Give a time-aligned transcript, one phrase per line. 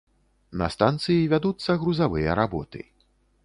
[0.61, 2.79] На станцыі вядуцца грузавыя работы.